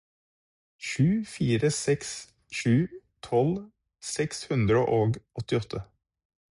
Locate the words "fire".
1.33-1.69